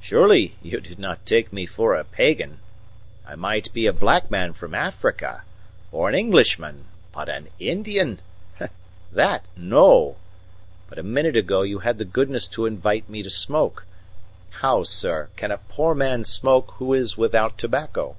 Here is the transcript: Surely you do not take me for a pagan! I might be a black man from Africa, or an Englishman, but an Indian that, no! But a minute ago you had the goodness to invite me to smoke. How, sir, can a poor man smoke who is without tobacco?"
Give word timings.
Surely 0.00 0.56
you 0.62 0.80
do 0.80 0.94
not 0.96 1.26
take 1.26 1.52
me 1.52 1.66
for 1.66 1.94
a 1.94 2.02
pagan! 2.02 2.60
I 3.26 3.34
might 3.34 3.70
be 3.74 3.84
a 3.86 3.92
black 3.92 4.30
man 4.30 4.54
from 4.54 4.74
Africa, 4.74 5.42
or 5.92 6.08
an 6.08 6.14
Englishman, 6.14 6.86
but 7.12 7.28
an 7.28 7.48
Indian 7.58 8.20
that, 9.12 9.44
no! 9.54 10.16
But 10.88 10.98
a 10.98 11.02
minute 11.02 11.36
ago 11.36 11.60
you 11.60 11.80
had 11.80 11.98
the 11.98 12.06
goodness 12.06 12.48
to 12.56 12.64
invite 12.64 13.10
me 13.10 13.22
to 13.22 13.28
smoke. 13.28 13.84
How, 14.48 14.82
sir, 14.82 15.28
can 15.36 15.50
a 15.50 15.58
poor 15.58 15.94
man 15.94 16.24
smoke 16.24 16.72
who 16.78 16.94
is 16.94 17.18
without 17.18 17.58
tobacco?" 17.58 18.16